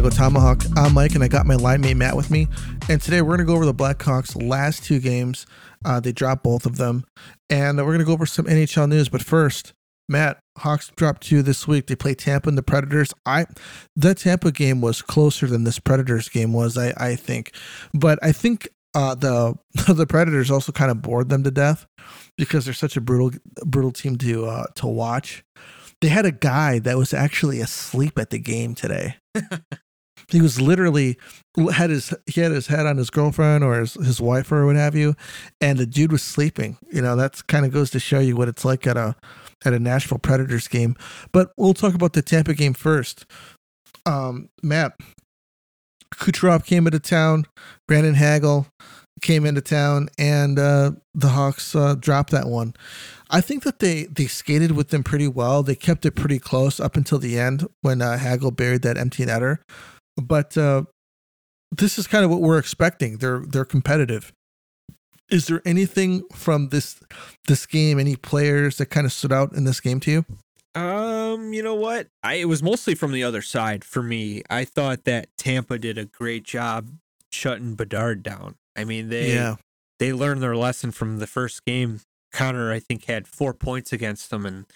[0.00, 0.62] Chicago Tomahawk.
[0.76, 2.48] I'm Mike, and I got my line mate Matt with me.
[2.88, 5.44] And today we're going to go over the Blackhawks' last two games.
[5.84, 7.04] Uh, they dropped both of them,
[7.50, 9.10] and we're going to go over some NHL news.
[9.10, 9.74] But first,
[10.08, 11.86] Matt, Hawks dropped two this week.
[11.86, 13.12] They play Tampa and the Predators.
[13.26, 13.44] I
[13.94, 16.78] the Tampa game was closer than this Predators game was.
[16.78, 17.52] I I think,
[17.92, 19.54] but I think uh, the
[19.92, 21.86] the Predators also kind of bored them to death
[22.38, 25.44] because they're such a brutal brutal team to uh, to watch.
[26.00, 29.16] They had a guy that was actually asleep at the game today.
[30.30, 31.18] he was literally
[31.72, 34.76] had his he had his head on his girlfriend or his, his wife or what
[34.76, 35.14] have you,
[35.60, 36.76] and the dude was sleeping.
[36.92, 39.16] You know, that's kind of goes to show you what it's like at a
[39.64, 40.96] at a Nashville Predators game.
[41.32, 43.26] But we'll talk about the Tampa game first.
[44.06, 44.94] Um, Matt
[46.14, 47.46] Kucherov came into town.
[47.86, 48.66] Brandon Hagel
[49.20, 52.74] came into town, and uh, the Hawks uh, dropped that one.
[53.30, 55.62] I think that they they skated with them pretty well.
[55.62, 59.24] They kept it pretty close up until the end when uh, Hagel buried that empty
[59.24, 59.58] netter.
[60.20, 60.84] But uh,
[61.70, 63.18] this is kind of what we're expecting.
[63.18, 64.32] They're they're competitive.
[65.30, 67.00] Is there anything from this
[67.46, 70.24] this game, any players that kind of stood out in this game to you?
[70.74, 72.08] Um, you know what?
[72.22, 74.42] I it was mostly from the other side for me.
[74.50, 76.90] I thought that Tampa did a great job
[77.32, 78.56] shutting Bedard down.
[78.76, 79.56] I mean, they yeah.
[79.98, 82.00] they learned their lesson from the first game.
[82.32, 84.66] Connor, I think, had four points against them, and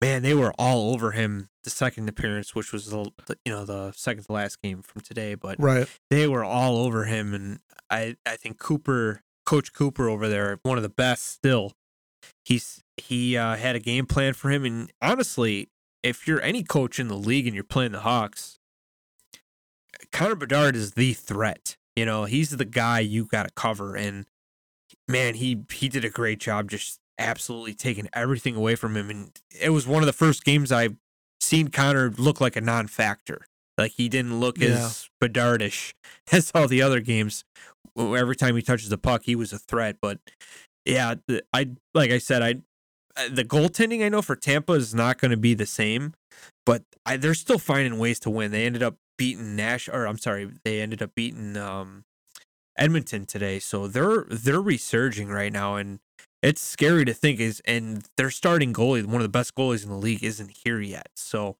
[0.00, 3.10] man, they were all over him the second appearance, which was the
[3.44, 5.34] you know the second to last game from today.
[5.34, 7.60] But right, they were all over him, and
[7.90, 11.72] I I think Cooper, Coach Cooper over there, one of the best still.
[12.44, 15.68] He's he uh, had a game plan for him, and honestly,
[16.02, 18.58] if you're any coach in the league and you're playing the Hawks,
[20.12, 21.76] Connor Bedard is the threat.
[21.96, 24.26] You know, he's the guy you got to cover, and
[25.06, 29.10] man, he he did a great job just absolutely taking everything away from him.
[29.10, 29.30] And
[29.60, 30.96] it was one of the first games I've
[31.40, 33.46] seen Connor look like a non-factor.
[33.76, 34.68] Like he didn't look yeah.
[34.68, 35.92] as Bedardish
[36.32, 37.44] as all the other games.
[37.96, 39.96] Every time he touches the puck, he was a threat.
[40.00, 40.18] But
[40.84, 41.14] yeah,
[41.52, 42.54] I like I said, I
[43.16, 46.14] uh, the goaltending I know for Tampa is not going to be the same,
[46.66, 48.50] but I, they're still finding ways to win.
[48.50, 52.04] They ended up beating Nash, or I'm sorry, they ended up beating um,
[52.76, 53.58] Edmonton today.
[53.58, 55.98] So they're they're resurging right now, and
[56.42, 59.90] it's scary to think is and their starting goalie, one of the best goalies in
[59.90, 61.08] the league, isn't here yet.
[61.16, 61.56] So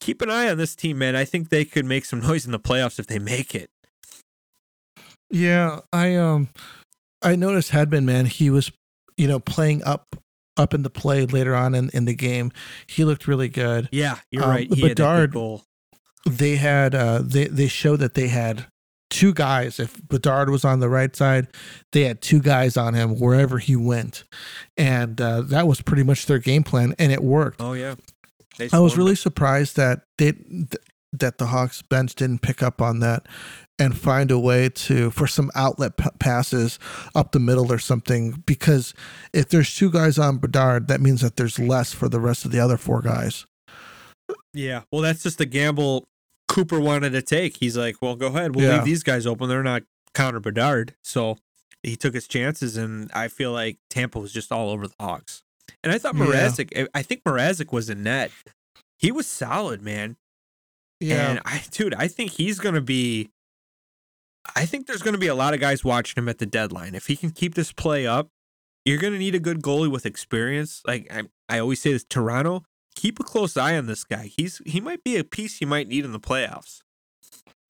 [0.00, 1.16] keep an eye on this team, man.
[1.16, 3.70] I think they could make some noise in the playoffs if they make it.
[5.30, 6.48] Yeah, I um
[7.22, 8.70] I noticed Hedman, man, he was
[9.16, 10.06] you know playing up
[10.56, 12.50] up in the play later on in, in the game.
[12.86, 13.88] He looked really good.
[13.92, 14.72] Yeah, you're um, right.
[14.72, 15.60] He Bedard, had
[16.26, 18.66] they had uh they they showed that they had
[19.10, 19.78] two guys.
[19.78, 21.48] If Bedard was on the right side,
[21.92, 24.24] they had two guys on him wherever he went,
[24.76, 27.60] and uh, that was pretty much their game plan, and it worked.
[27.60, 27.94] Oh yeah,
[28.72, 30.32] I was really surprised that they
[31.12, 33.26] that the Hawks bench didn't pick up on that
[33.78, 36.78] and find a way to for some outlet p- passes
[37.14, 38.92] up the middle or something because
[39.32, 42.50] if there's two guys on Bedard that means that there's less for the rest of
[42.50, 43.46] the other four guys.
[44.52, 46.08] Yeah, well that's just the gamble
[46.58, 47.58] Cooper wanted to take.
[47.58, 48.56] He's like, well, go ahead.
[48.56, 48.74] We'll yeah.
[48.74, 49.48] leave these guys open.
[49.48, 50.96] They're not Connor Bedard.
[51.04, 51.36] So
[51.84, 55.44] he took his chances, and I feel like Tampa was just all over the Hawks.
[55.84, 56.86] And I thought Mrazek, yeah.
[56.92, 58.32] I think Mrazek was in net.
[58.98, 60.16] He was solid, man.
[60.98, 61.30] Yeah.
[61.30, 63.30] And I, dude, I think he's going to be,
[64.56, 66.96] I think there's going to be a lot of guys watching him at the deadline.
[66.96, 68.30] If he can keep this play up,
[68.84, 70.82] you're going to need a good goalie with experience.
[70.84, 72.64] Like I, I always say this Toronto,
[72.98, 74.30] keep a close eye on this guy.
[74.36, 76.82] He's he might be a piece you might need in the playoffs.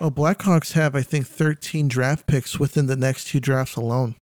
[0.00, 4.16] Well, Blackhawks have I think 13 draft picks within the next two drafts alone.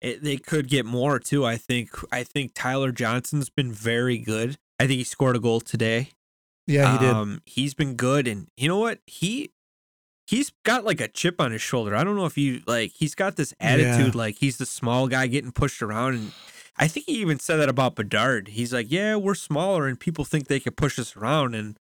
[0.00, 1.44] It, they could get more too.
[1.44, 1.90] I think.
[2.12, 4.56] I think Tyler Johnson's been very good.
[4.78, 6.10] I think he scored a goal today.
[6.66, 7.42] Yeah, he um, did.
[7.46, 9.00] He's been good, and you know what?
[9.06, 9.50] He
[10.28, 11.96] he's got like a chip on his shoulder.
[11.96, 12.92] I don't know if you like.
[12.94, 14.20] He's got this attitude yeah.
[14.20, 16.32] like he's the small guy getting pushed around, and
[16.78, 18.48] I think he even said that about Bedard.
[18.48, 21.54] He's like, yeah, we're smaller and people think they can push us around.
[21.54, 21.76] And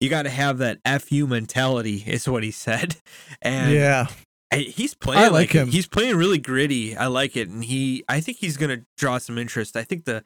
[0.00, 2.96] you got to have that FU mentality, is what he said.
[3.40, 4.08] And yeah,
[4.52, 5.68] he's playing I like, like him.
[5.68, 6.96] He's playing really gritty.
[6.96, 7.48] I like it.
[7.48, 9.76] And he, I think he's going to draw some interest.
[9.76, 10.24] I think the,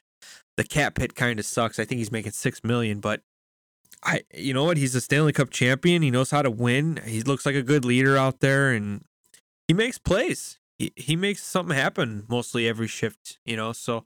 [0.56, 1.78] the cap hit kind of sucks.
[1.78, 3.22] I think he's making six million, but
[4.02, 4.76] I, you know what?
[4.76, 6.02] He's a Stanley Cup champion.
[6.02, 7.00] He knows how to win.
[7.04, 9.04] He looks like a good leader out there and
[9.68, 10.58] he makes plays.
[10.78, 13.72] He, he makes something happen mostly every shift, you know?
[13.72, 14.04] So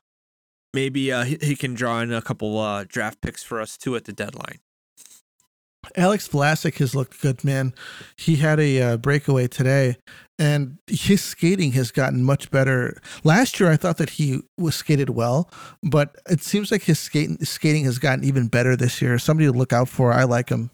[0.74, 4.04] maybe uh, he can draw in a couple uh, draft picks for us too at
[4.04, 4.58] the deadline.
[5.96, 7.74] Alex Vlasic has looked good, man.
[8.16, 9.96] He had a uh, breakaway today,
[10.38, 13.00] and his skating has gotten much better.
[13.24, 15.50] Last year, I thought that he was skated well,
[15.82, 19.18] but it seems like his skating skating has gotten even better this year.
[19.18, 20.12] Somebody to look out for.
[20.12, 20.70] I like him.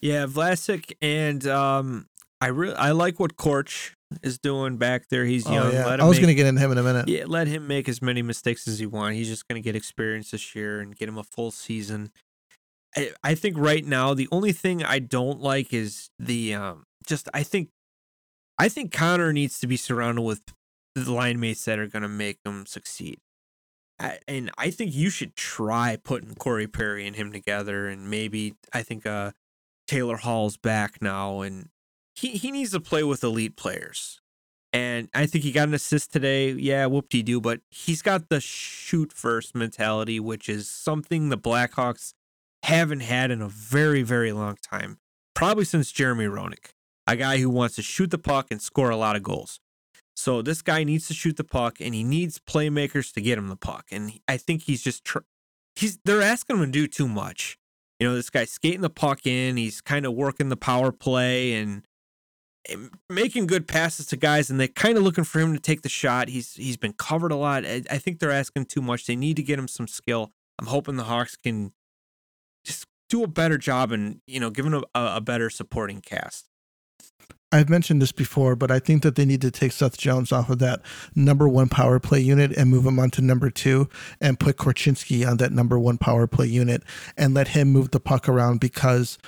[0.00, 2.06] Yeah, Vlasic and um,
[2.40, 5.24] I really I like what Korch is doing back there.
[5.24, 5.68] He's young.
[5.68, 7.08] Oh yeah, I was gonna get into him in a minute.
[7.08, 9.16] Yeah, let him make as many mistakes as he wants.
[9.16, 12.10] He's just going to get experience this year and get him a full season.
[12.96, 17.28] I, I think right now the only thing I don't like is the um just
[17.32, 17.68] I think
[18.58, 20.42] I think Connor needs to be surrounded with
[20.94, 23.18] the line mates that are going to make him succeed.
[23.98, 28.54] I, and I think you should try putting Corey Perry and him together, and maybe
[28.72, 29.32] I think uh
[29.86, 31.68] Taylor Hall's back now, and
[32.20, 34.20] he he needs to play with elite players.
[34.72, 36.52] And I think he got an assist today.
[36.52, 41.38] Yeah, whoop de doo, but he's got the shoot first mentality, which is something the
[41.38, 42.14] Blackhawks
[42.62, 44.98] haven't had in a very, very long time.
[45.34, 46.72] Probably since Jeremy Roenick,
[47.06, 49.58] a guy who wants to shoot the puck and score a lot of goals.
[50.14, 53.48] So this guy needs to shoot the puck, and he needs playmakers to get him
[53.48, 53.86] the puck.
[53.90, 55.26] And I think he's just tr-
[55.74, 57.56] he's they're asking him to do too much.
[57.98, 59.56] You know, this guy's skating the puck in.
[59.56, 61.86] He's kind of working the power play and and
[63.08, 65.88] making good passes to guys, and they're kind of looking for him to take the
[65.88, 66.28] shot.
[66.28, 67.64] He's he's been covered a lot.
[67.64, 69.06] I, I think they're asking too much.
[69.06, 70.32] They need to get him some skill.
[70.58, 71.72] I'm hoping the Hawks can
[72.64, 76.46] just do a better job and you know give him a, a better supporting cast.
[77.52, 80.50] I've mentioned this before, but I think that they need to take Seth Jones off
[80.50, 80.82] of that
[81.16, 83.88] number one power play unit and move him onto number two
[84.20, 86.84] and put Korchinski on that number one power play unit
[87.16, 89.18] and let him move the puck around because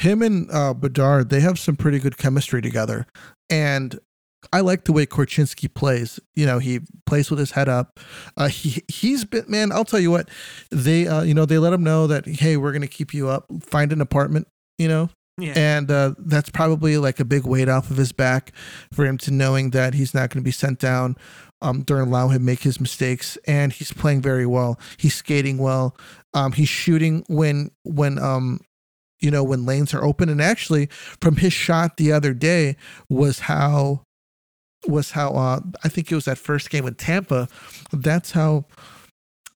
[0.00, 3.06] him and uh, Bedard, they have some pretty good chemistry together.
[3.48, 3.98] And
[4.52, 6.18] I like the way Korchinski plays.
[6.34, 8.00] You know, he plays with his head up.
[8.36, 9.70] Uh, he he's been man.
[9.70, 10.28] I'll tell you what,
[10.70, 13.46] they uh, you know they let him know that hey, we're gonna keep you up.
[13.62, 14.48] Find an apartment.
[14.78, 18.52] You know, Yeah, and uh, that's probably like a big weight off of his back
[18.92, 21.16] for him to knowing that he's not going to be sent down
[21.60, 23.36] um, during allow him make his mistakes.
[23.46, 24.80] And he's playing very well.
[24.96, 25.96] He's skating well.
[26.32, 28.60] Um, he's shooting when when um,
[29.20, 30.28] you know when lanes are open.
[30.28, 30.86] And actually,
[31.20, 32.76] from his shot the other day
[33.08, 34.02] was how
[34.86, 37.48] was how uh, I think it was that first game with Tampa.
[37.92, 38.64] That's how.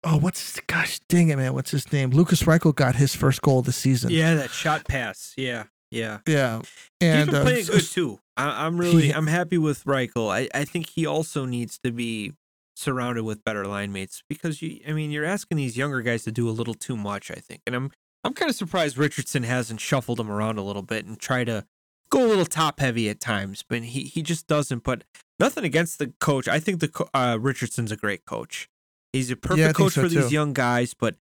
[0.06, 1.54] Oh, what's his, gosh dang it, man?
[1.54, 2.10] What's his name?
[2.10, 4.10] Lucas Reichel got his first goal of the season.
[4.10, 5.32] yeah, that shot pass.
[5.34, 6.18] Yeah, yeah.
[6.26, 6.58] yeah,
[7.00, 8.20] He's and been uh, playing good too.
[8.36, 10.30] I, I'm really, He- I'm happy with Reichel.
[10.30, 12.32] I, I think he also needs to be
[12.76, 16.32] surrounded with better line mates because you, I mean, you're asking these younger guys to
[16.32, 17.30] do a little too much.
[17.30, 17.90] I think, and I'm,
[18.24, 21.66] I'm kind of surprised Richardson hasn't shuffled him around a little bit and try to
[22.10, 24.82] go a little top heavy at times, but he, he just doesn't.
[24.82, 25.04] But
[25.38, 26.48] nothing against the coach.
[26.48, 28.68] I think the uh, Richardson's a great coach.
[29.12, 31.16] He's a perfect think coach so, for these young guys, but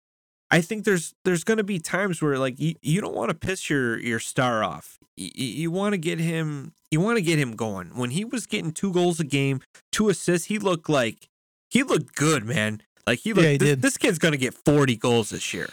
[0.50, 3.34] I think there's there's going to be times where like you, you don't want to
[3.34, 4.98] piss your your star off.
[5.16, 7.96] You, you want to get him you want to get him going.
[7.96, 9.60] When he was getting two goals a game,
[9.92, 11.28] two assists, he looked like
[11.70, 12.82] he looked good, man.
[13.06, 15.68] Like he looked Yeah, he this kid's going to get 40 goals this year.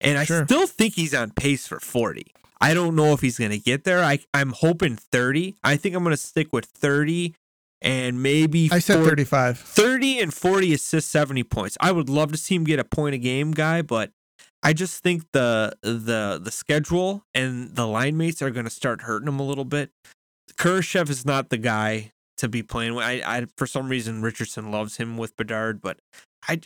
[0.00, 0.44] And I Sure.
[0.44, 2.26] still think he's on pace for 40.
[2.60, 4.02] I don't know if he's going to get there.
[4.02, 5.56] I I'm hoping 30.
[5.62, 7.34] I think I'm going to stick with 30
[7.82, 9.58] and maybe I said 40 35.
[9.58, 11.76] 30 and 40 assists, 70 points.
[11.80, 14.10] I would love to see him get a point a game guy, but
[14.62, 19.02] I just think the the the schedule and the line mates are going to start
[19.02, 19.90] hurting him a little bit.
[20.54, 23.04] Kurashev is not the guy to be playing with.
[23.04, 25.98] I, I for some reason Richardson loves him with Bedard, but
[26.48, 26.60] I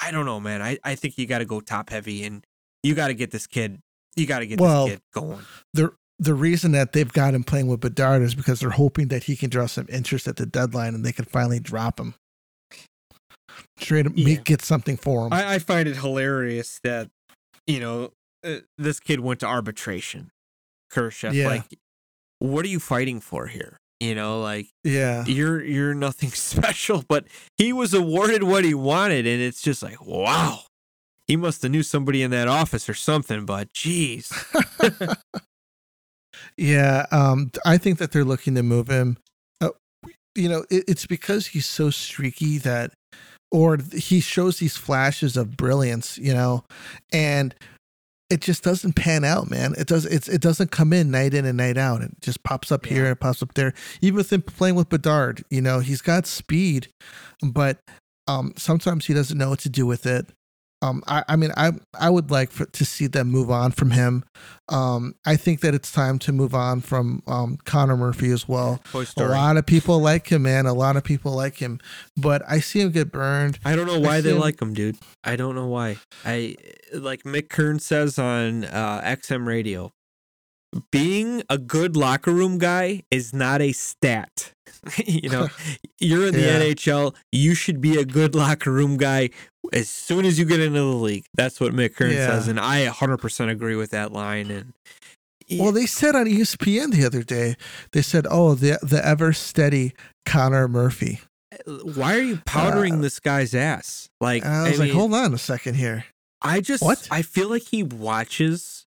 [0.00, 0.62] I don't know, man.
[0.62, 2.44] I, I think you got to go top heavy and
[2.82, 3.78] you got to get this kid.
[4.16, 5.38] You got to get Well, this kid going.
[5.74, 9.24] The the reason that they've got him playing with Bedard is because they're hoping that
[9.24, 12.14] he can draw some interest at the deadline and they can finally drop him.
[13.78, 14.26] Straight up Yeah.
[14.26, 15.32] make, get something for him.
[15.32, 17.10] I, I find it hilarious that
[17.66, 18.12] you know
[18.44, 20.30] uh, this kid went to arbitration.
[20.92, 21.48] Kurashev, Yeah.
[21.48, 21.64] like,
[22.38, 23.78] what are you fighting for here?
[24.00, 25.24] You know, like yeah.
[25.26, 27.24] you're you're nothing special, but
[27.56, 30.60] he was awarded what he wanted, and it's just like, wow,
[31.32, 33.46] he must have knew somebody in that office or something.
[33.46, 34.30] But geez,
[36.58, 37.06] yeah.
[37.10, 39.16] Um, I think that they're looking to move him.
[39.58, 39.70] Uh,
[40.34, 42.92] you know, it, it's because he's so streaky that,
[43.50, 46.64] or he shows these flashes of brilliance, you know,
[47.14, 47.54] and
[48.28, 49.72] it just doesn't pan out, man.
[49.78, 50.04] It does.
[50.04, 52.02] It's it doesn't come in night in and night out.
[52.02, 53.72] It just pops up here and it pops up there.
[54.02, 56.88] Even with him playing with Bedard, you know, he's got speed,
[57.42, 57.78] but
[58.28, 60.26] um, sometimes he doesn't know what to do with it.
[60.82, 63.92] Um, I, I mean, I I would like for, to see them move on from
[63.92, 64.24] him.
[64.68, 68.80] Um, I think that it's time to move on from um, Connor Murphy as well.
[69.16, 70.66] A lot of people like him, man.
[70.66, 71.78] A lot of people like him,
[72.16, 73.58] but I see him get burned.
[73.64, 74.96] I don't know why they him- like him, dude.
[75.24, 75.98] I don't know why.
[76.24, 76.56] I
[76.92, 79.92] like Mick Kern says on uh, XM radio.
[80.90, 84.52] Being a good locker room guy is not a stat.
[85.06, 85.48] you know,
[86.00, 86.60] you're in the Yeah.
[86.60, 87.14] NHL.
[87.30, 89.30] You should be a good locker room guy
[89.72, 91.24] as soon as you get into the league.
[91.34, 92.26] That's what Mick Kern Yeah.
[92.26, 94.50] says, and I 100% agree with that line.
[94.50, 94.72] And
[95.58, 97.56] Well, they said on ESPN the other day,
[97.92, 99.92] they said, "Oh, the the ever steady
[100.24, 101.20] Connor Murphy."
[101.52, 104.08] Uh, why are you powdering uh, this guy's ass?
[104.20, 106.06] Like, I was I like, mean, "Hold on a second here."
[106.40, 107.06] I just What?
[107.10, 108.86] I feel like he watches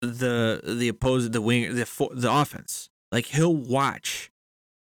[0.00, 2.88] the the opposite the wing the the offense.
[3.12, 4.30] Like he'll watch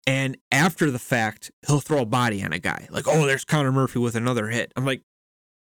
[0.07, 2.88] and after the fact he'll throw a body on a guy.
[2.90, 5.02] Like, "Oh, there's Connor Murphy with another hit." I'm like,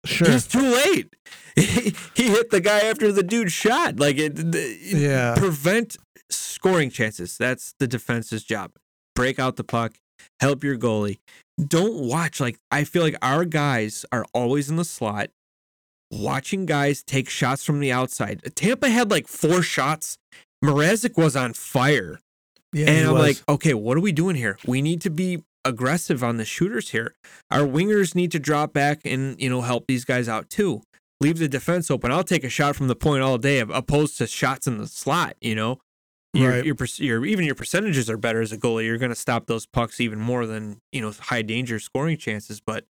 [0.05, 0.31] Sure.
[0.31, 1.15] "He's too late."
[1.57, 3.99] he hit the guy after the dude shot.
[3.99, 5.35] Like it, the- Yeah.
[5.37, 5.97] prevent
[6.31, 7.37] scoring chances.
[7.39, 8.73] That's the defense's job.
[9.15, 9.95] Break out the puck,
[10.41, 11.19] help your goalie.
[11.65, 15.31] Don't watch like I feel like our guys are always in the slot
[16.11, 18.43] watching guys take shots from the outside.
[18.55, 20.17] Tampa had like four shots.
[20.65, 22.21] Mrazek was on fire.
[22.75, 23.23] Yeah, and I'm was.
[23.23, 24.59] like, okay, what are we doing here?
[24.67, 27.15] We need to be aggressive on the shooters here.
[27.51, 30.83] Our wingers need to drop back and, you know, help these guys out too.
[31.21, 32.11] Leave the defense open.
[32.11, 35.37] I'll take a shot from the point all day opposed to shots in the slot,
[35.41, 35.79] you know?
[36.35, 36.65] Your, Right.
[36.65, 38.87] your, your even your percentages are better as a goalie.
[38.87, 42.61] You're going to stop those pucks even more than you know high danger scoring chances.
[42.61, 42.87] But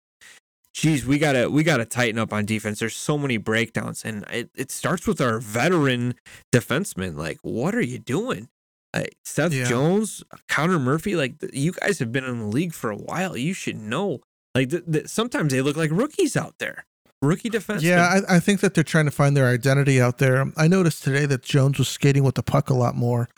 [0.74, 2.78] geez, we gotta we gotta tighten up on defense.
[2.78, 6.14] There's so many breakdowns, and it, it starts with our veteran
[6.54, 7.16] defensemen.
[7.16, 8.48] Like, what are you doing?
[8.94, 9.64] Like Seth Yeah.
[9.64, 13.36] Jones, Connor Murphy, like you guys have been in the league for a while.
[13.36, 14.20] You should know.
[14.54, 16.84] Like th- th- sometimes they look like rookies out there.
[17.22, 17.82] Rookie defense.
[17.82, 20.44] Yeah, I, I think that they're trying to find their identity out there.
[20.56, 23.28] I noticed today that Jones was skating with the puck a lot more,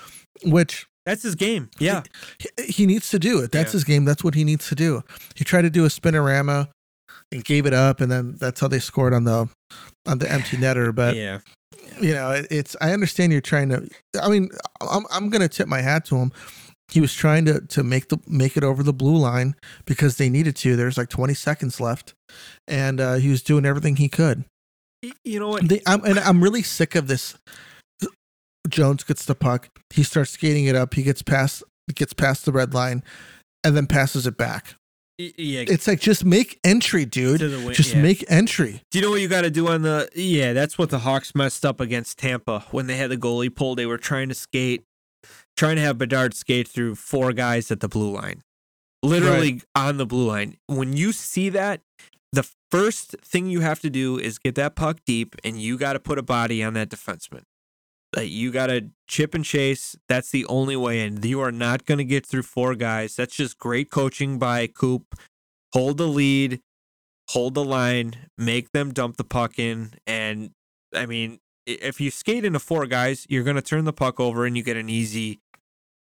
[0.43, 1.69] which that's his game.
[1.79, 2.03] Yeah,
[2.39, 3.53] he, he needs to do it.
[3.53, 3.73] That's Yeah.
[3.73, 4.05] his game.
[4.07, 5.03] That's what he needs to do.
[5.37, 6.69] He tried to do a spinorama
[7.31, 9.49] and gave it up, and then that's how they scored on the
[10.07, 10.93] on the empty netter.
[10.95, 11.41] But yeah.
[12.01, 13.89] You know, it, it's I understand you're trying to.
[14.21, 14.51] I mean,
[14.81, 16.33] I'm I'm gonna tip my hat to him.
[16.93, 20.29] He was trying to to make the make it over the blue line because they
[20.29, 20.77] needed to.
[20.77, 22.15] There's like 20 seconds left,
[22.69, 24.45] and uh, he was doing everything he could.
[25.25, 25.69] You know what?
[25.69, 27.37] They, I'm, and I'm really sick of this.
[28.69, 29.69] Jones gets the puck.
[29.91, 30.95] He starts skating it up.
[30.95, 31.63] He gets past
[31.95, 33.03] gets past the red line,
[33.63, 34.77] and then passes it back.
[35.19, 37.41] Y- yeah, It's like just make entry, dude.
[37.41, 38.03] win- Just yeah.
[38.03, 38.83] make entry.
[38.91, 40.09] Do you know what you got to do on the?
[40.15, 43.75] Yeah, that's what the Hawks messed up against Tampa when they had the goalie pull.
[43.77, 44.83] They were trying to skate,
[45.57, 48.43] trying to have Bedard skate through four guys at the blue line,
[49.05, 50.57] literally on the blue line.
[50.67, 51.81] When you see that,
[52.33, 55.93] the first thing you have to do is get that puck deep, and you got
[55.93, 57.43] to put a body on that defenseman.
[58.15, 59.97] Like you got to chip and chase.
[60.09, 61.23] That's the only way in.
[61.23, 63.17] You are not going to get through four guys.
[63.17, 65.15] That's just great coaching by Coop.
[65.73, 66.61] Hold the lead,
[67.31, 69.95] hold the line, make them dump the puck in.
[70.07, 70.53] And
[70.95, 74.47] I mean, if you skate into four guys, you're going to turn the puck over
[74.47, 75.41] and you get an easy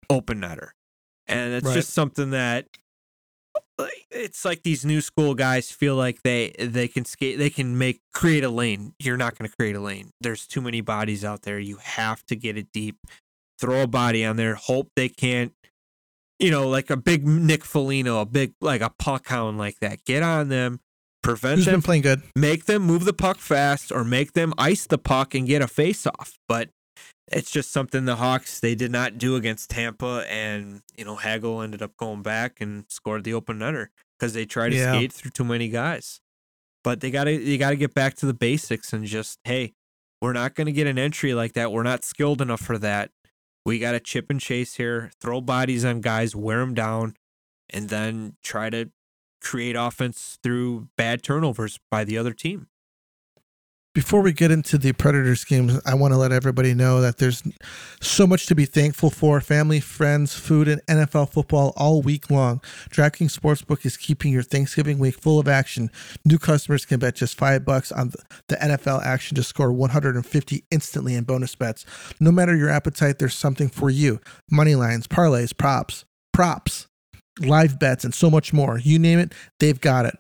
[0.10, 0.70] open netter.
[1.28, 1.74] And it's Right.
[1.74, 2.68] just something that
[4.12, 8.00] it's like these new school guys feel like they they can skate they can make
[8.14, 8.94] create a lane.
[9.00, 10.12] You're not going to create a lane.
[10.22, 11.60] There's too many bodies out there.
[11.60, 12.98] You have to get it deep.
[13.60, 14.56] Throw a body on there.
[14.56, 15.54] Hope they can't
[16.40, 20.04] you know like a big nick Foligno, a big like a puck hound like that.
[20.06, 20.80] Get on them.
[21.24, 21.76] Prevent Who's them.
[21.76, 22.22] been playing good?
[22.36, 25.68] make them move the puck fast or make them ice the puck and get a
[25.68, 26.38] face off.
[26.48, 26.70] But
[27.32, 31.62] it's just something the Hawks they did not do against Tampa, and you know Hagel
[31.62, 33.88] ended up going back and scored the open netter
[34.20, 34.94] because they tried to Yeah.
[34.94, 36.22] skate through too many guys.
[36.84, 39.74] But they gotta you gotta get back to the basics and just hey,
[40.22, 41.72] we're not gonna get an entry like that.
[41.72, 43.12] We're not skilled enough for that.
[43.66, 47.16] We gotta chip and chase here, throw bodies on guys, wear them down,
[47.72, 48.92] and then try to
[49.42, 52.68] create offense through bad turnovers by the other team.
[53.96, 57.42] Before we get into the predator schemes, I want to let everybody know that there's
[58.02, 62.60] so much to be thankful for family, friends, food, and NFL football all week long.
[62.90, 65.90] DraftKings Sportsbook is keeping your Thanksgiving week full of action.
[66.26, 68.12] New customers can bet just five bucks on
[68.50, 71.86] the NFL action to score 150 instantly in bonus bets.
[72.20, 74.20] No matter your appetite, there's something for you
[74.52, 76.88] money lines, parlays, props, props,
[77.40, 78.78] live bets, and so much more.
[78.78, 80.18] You name it, they've got it.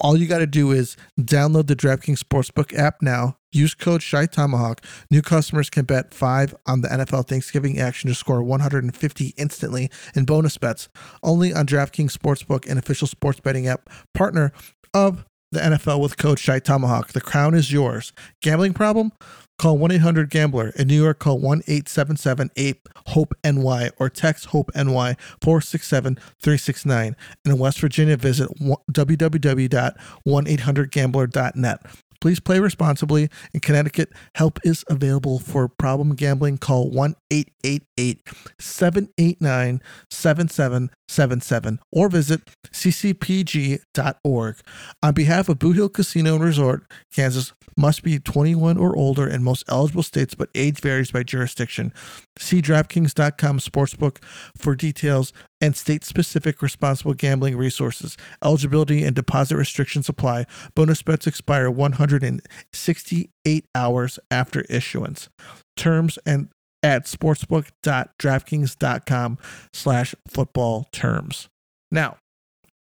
[0.00, 3.36] All you got to do is download the DraftKings Sportsbook app now.
[3.52, 4.84] Use code Chi Tomahawk.
[5.10, 10.24] New customers can bet five on the NFL Thanksgiving action to score 150 instantly in
[10.24, 10.88] bonus bets.
[11.22, 14.52] Only on DraftKings Sportsbook, an official sports betting app partner
[14.92, 17.12] of the NFL with code Chi Tomahawk.
[17.12, 18.12] The crown is yours.
[18.42, 19.12] Gambling problem?
[19.58, 20.68] Call 1 800 Gambler.
[20.76, 22.76] In New York, call 1 877 8
[23.08, 27.16] HOPE NY or text HOPE NY 467 369.
[27.44, 31.86] And in West Virginia, visit 1 www.1800gambler.net.
[32.20, 33.28] Please play responsibly.
[33.52, 36.58] In Connecticut, help is available for problem gambling.
[36.58, 39.80] Call 1 888 789
[40.10, 42.40] 7777 or visit
[42.72, 44.56] ccpg.org.
[45.02, 49.42] On behalf of Boot Hill Casino and Resort, Kansas must be 21 or older in
[49.42, 51.92] most eligible states, but age varies by jurisdiction.
[52.38, 54.22] See DraftKings.com Sportsbook
[54.56, 58.16] for details and state specific responsible gambling resources.
[58.44, 60.46] Eligibility and deposit restrictions apply.
[60.74, 65.28] Bonus bets expire 168 hours after issuance.
[65.76, 66.48] Terms and
[66.82, 69.38] at sportsbook.draftkings.com
[69.72, 71.48] slash football terms.
[71.90, 72.18] Now,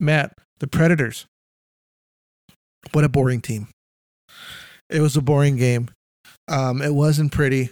[0.00, 1.26] Matt, the Predators.
[2.92, 3.68] What a boring team.
[4.88, 5.88] It was a boring game.
[6.48, 7.70] Um, it wasn't pretty.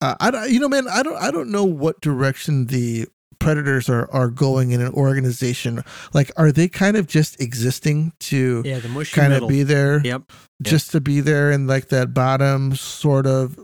[0.00, 3.06] Uh, I you know, man, I don't, I don't know what direction the
[3.38, 5.82] Predators are are going in an organization.
[6.12, 9.48] Like, are they kind of just existing to Yeah, the mushy kind middle.
[9.48, 10.30] of be there, Yep.
[10.62, 13.58] just to be there in like that bottom sort of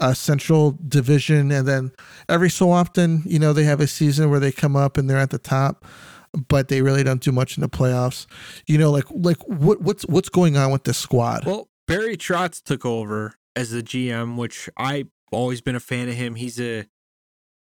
[0.00, 1.92] uh, central division, and then
[2.28, 5.16] every so often, you know, they have a season where they come up and they're
[5.18, 5.84] at the top,
[6.48, 8.26] but they really don't do much in the playoffs.
[8.66, 11.46] You know, like like what what's what's going on with this squad?
[11.46, 16.14] Well, Barry Trotz took over as the GM, which I've always been a fan of
[16.14, 16.34] him.
[16.36, 16.86] He's a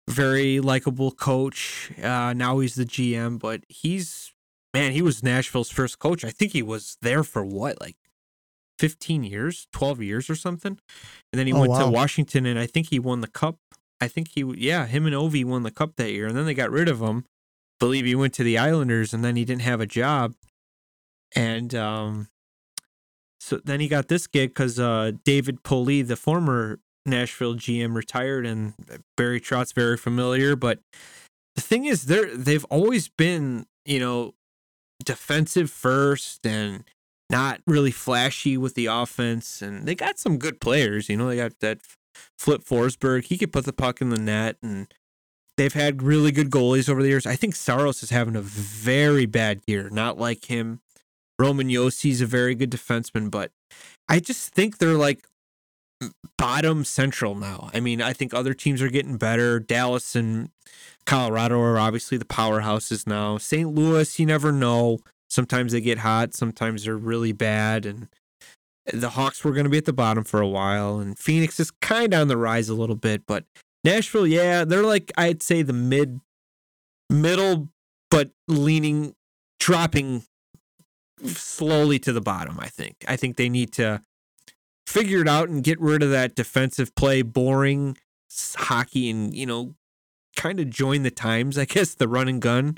[0.09, 1.91] very likable coach.
[2.01, 4.33] Uh, now he's the GM, but he's
[4.73, 6.23] man, he was Nashville's first coach.
[6.23, 7.97] I think he was there for what, like
[8.79, 10.79] 15 years, 12 years or something.
[11.31, 11.87] And then he Oh, went to.
[11.89, 13.57] Washington and I think he won the cup.
[13.99, 16.25] I think he, yeah, him and Ovi won the cup that year.
[16.27, 17.25] And then they got rid of him.
[17.79, 20.33] Believe he went to the Islanders and then he didn't have a job.
[21.35, 22.27] And, um,
[23.39, 28.45] so then he got this gig because uh, David Poile, the former Nashville GM, retired,
[28.45, 28.73] and
[29.17, 30.55] Barry Trotz very familiar.
[30.55, 30.79] But
[31.55, 34.33] the thing is, they're they've always been, you know,
[35.03, 36.83] defensive first and
[37.29, 39.61] not really flashy with the offense.
[39.61, 41.09] And they got some good players.
[41.09, 41.79] You know, they got that
[42.37, 43.25] Flip Forsberg.
[43.25, 44.93] He could put the puck in the net, and
[45.57, 47.25] they've had really good goalies over the years.
[47.25, 49.89] I think Saros is having a very bad year.
[49.89, 50.81] Not like him.
[51.39, 53.51] Roman Josi's a very good defenseman, but
[54.07, 55.25] I just think they're like
[56.37, 57.69] bottom central now.
[57.73, 59.59] I mean, I think other teams are getting better.
[59.59, 60.49] Dallas and
[61.05, 63.37] Colorado are obviously the powerhouses now.
[63.37, 63.73] St.
[63.73, 64.99] Louis, you never know.
[65.29, 67.85] Sometimes they get hot, sometimes they're really bad.
[67.85, 68.07] And
[68.91, 70.99] the Hawks were going to be at the bottom for a while.
[70.99, 73.25] And Phoenix is kind of on the rise a little bit.
[73.25, 73.45] But
[73.83, 76.19] Nashville, yeah, they're like, I'd say the mid,
[77.09, 77.69] middle,
[78.09, 79.15] but leaning,
[79.59, 80.23] dropping
[81.23, 82.95] slowly to the bottom, I think.
[83.07, 84.01] I think they need to
[84.87, 87.97] figure it out and get rid of that defensive play, boring
[88.55, 89.75] hockey, and, you know,
[90.35, 92.77] kind of join the times, I guess, the run and gun,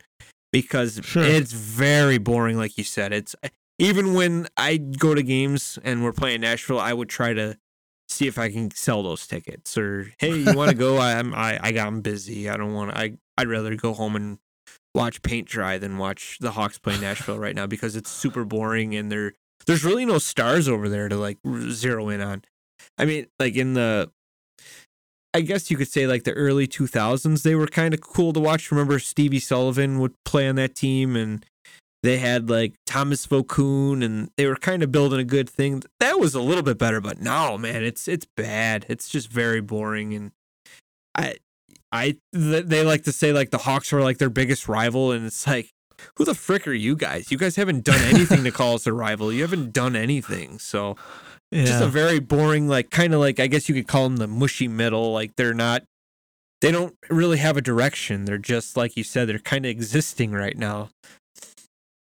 [0.51, 1.23] because Sure.
[1.23, 3.13] it's very boring, like you said.
[3.13, 7.33] It's uh, even when I go to games and we're playing Nashville, I would try
[7.33, 7.57] to
[8.07, 10.97] see if I can sell those tickets or hey, you want to go?
[10.99, 12.49] I'm I I got I'm busy.
[12.49, 12.95] I don't want.
[12.95, 14.37] I I'd rather go home and
[14.93, 18.95] watch paint dry than watch the Hawks play Nashville right now because it's super boring
[18.95, 19.33] and there
[19.65, 21.37] there's really no stars over there to like
[21.69, 22.43] zero in on.
[22.97, 24.11] I mean, like in the
[25.33, 28.39] I guess you could say like the early 2000s they were kind of cool to
[28.39, 28.71] watch.
[28.71, 31.45] Remember Stevie Sullivan would play on that team and
[32.03, 35.81] they had like Thomas Vokoun and they were kind of building a good thing.
[35.99, 38.85] That was a little bit better, but no, man, it's it's bad.
[38.89, 40.31] It's just very boring and
[41.15, 41.37] I
[41.91, 45.47] I they like to say like the Hawks are like their biggest rival and it's
[45.47, 45.69] like
[46.15, 47.31] who the frick are you guys?
[47.31, 49.31] You guys haven't done anything to call us a rival.
[49.31, 50.59] You haven't done anything.
[50.59, 50.95] So
[51.51, 51.65] yeah.
[51.65, 54.27] just a very boring like kind of like I guess you could call them the
[54.27, 55.11] mushy middle.
[55.13, 55.83] Like they're not
[56.61, 58.25] they don't really have a direction.
[58.25, 60.89] They're just like you said they're kind of existing right now.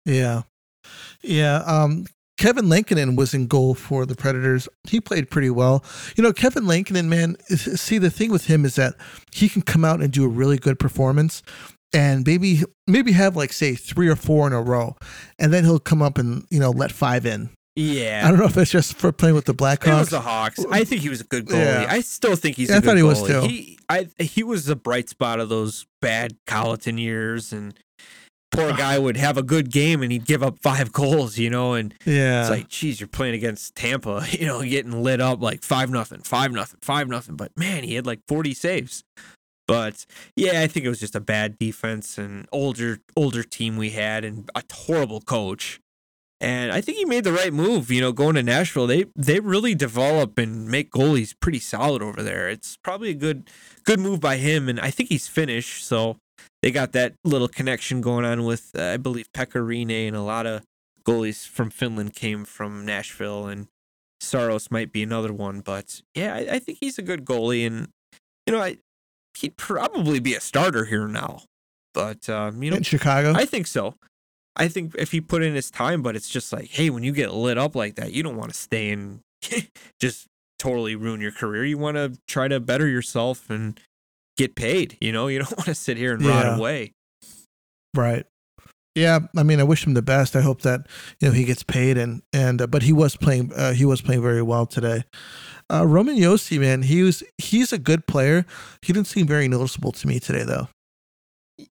[0.04, 0.42] Yeah.
[1.22, 1.56] Yeah.
[1.66, 2.06] Um,
[2.38, 4.68] Kevin Lankinen was in goal for the Predators.
[4.84, 5.84] He played pretty well.
[6.16, 8.94] You know, Kevin Lankinen, man, see, the thing with him is that
[9.30, 11.42] he can come out and do a really good performance
[11.92, 14.96] and maybe maybe have like say three or four in a row
[15.38, 18.22] and then he'll come up and you know let five in Yeah.
[18.24, 20.64] i don't know if it's just for playing with the It was blackhawks the Hawks.
[20.70, 21.64] I think he was a good goalie.
[21.64, 21.86] Yeah.
[21.88, 22.70] I still think he's.
[22.70, 23.42] Yeah, I thought he was goalie.
[23.42, 23.48] too.
[23.48, 27.74] He, I, he was the bright spot of those bad Colliton years, and
[28.50, 31.72] poor guy would have a good game and he'd give up five goals, you know,
[31.74, 35.62] and yeah it's like, geez, you're playing against Tampa, you know, getting lit up like
[35.62, 37.36] five nothing, five nothing, five nothing.
[37.36, 39.04] But man, he had like 40 saves.
[39.66, 43.90] But yeah, I think it was just a bad defense and older older team we
[43.90, 45.80] had and a horrible coach.
[46.40, 48.88] And I think he made the right move, you know, going to Nashville.
[48.88, 52.48] They they really develop and make goalies pretty solid over there.
[52.48, 53.48] It's probably a good
[53.84, 56.16] good move by him and I think he's Finnish, so
[56.62, 60.22] they got that little connection going on with uh, I believe Pekka Rinne and a
[60.22, 60.62] lot of
[61.04, 63.68] goalies from Finland came from Nashville and
[64.22, 67.88] Saros might be another one, but yeah, I, I think he's a good goalie, and
[68.46, 68.78] you know, I
[69.38, 71.42] he'd probably be a starter here now.
[71.94, 73.32] But um, you know, in Chicago.
[73.34, 73.94] I think so.
[74.56, 77.12] I think if he put in his time, but it's just like, hey, when you
[77.12, 79.20] get lit up like that, you don't want to stay and
[80.00, 80.26] just
[80.58, 81.64] totally ruin your career.
[81.64, 83.80] You want to try to better yourself and
[84.36, 84.96] get paid.
[85.00, 86.30] You know, you don't want to sit here and Yeah.
[86.48, 86.92] rot away.
[87.94, 88.26] Right.
[88.94, 90.36] Yeah, I mean, I wish him the best.
[90.36, 90.86] I hope that
[91.20, 94.02] you know he gets paid and and uh, but he was playing uh, he was
[94.02, 95.04] playing very well today.
[95.72, 98.44] Uh, Roman Josi, man, he was he's a good player.
[98.82, 100.68] He didn't seem very noticeable to me today, though.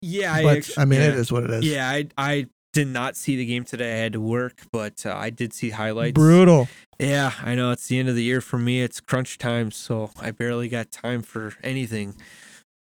[0.02, 1.08] Yeah, But actu- I mean, yeah.
[1.08, 1.64] it is what it is.
[1.64, 3.94] Yeah, I I did not see the game today.
[3.94, 6.12] I had to work, but uh, I did see highlights.
[6.14, 6.68] brutal.
[6.98, 8.82] Yeah, I know it's the end of the year for me.
[8.82, 12.16] It's crunch time, so I barely got time for anything.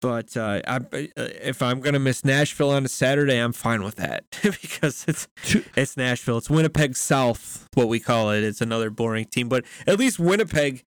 [0.02, 0.80] But uh, I, uh,
[1.16, 5.26] if I'm gonna miss Nashville on a Saturday, I'm fine with that because it's
[5.74, 6.36] it's Nashville.
[6.38, 8.42] It's Winnipeg South, what we call it.
[8.44, 10.82] It's another boring team, but at least Winnipeg,